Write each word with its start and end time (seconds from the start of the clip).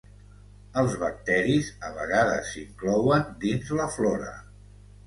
Els 0.81 0.95
bacteris 1.03 1.69
a 1.89 1.91
vegades 1.99 2.51
s'inclouen 2.55 3.31
dins 3.47 3.75
la 3.83 3.89
flora. 3.99 4.37